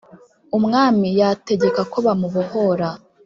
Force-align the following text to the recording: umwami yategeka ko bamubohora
umwami 0.57 1.07
yategeka 1.19 1.81
ko 1.91 1.97
bamubohora 2.05 2.89